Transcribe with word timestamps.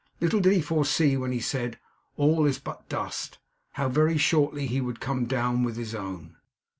Little 0.19 0.39
did 0.39 0.53
he 0.53 0.61
foresee 0.61 1.15
when 1.15 1.31
he 1.31 1.39
said, 1.39 1.77
'All 2.17 2.47
is 2.47 2.57
but 2.57 2.89
dust!' 2.89 3.37
how 3.73 3.87
very 3.87 4.17
shortly 4.17 4.65
he 4.65 4.81
would 4.81 4.99
come 4.99 5.27
down 5.27 5.61
with 5.61 5.75
his 5.77 5.93
own! 5.93 6.37